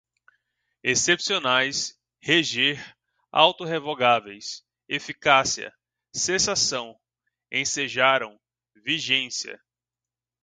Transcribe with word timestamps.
excepcionais, 0.83 1.95
reger, 2.23 2.83
auto-revogáveis, 3.31 4.65
eficácia, 4.89 5.71
cessação, 6.11 6.99
ensejaram, 7.51 8.39
vigência 8.83 9.61